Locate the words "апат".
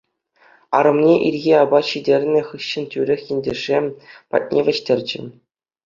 1.63-1.85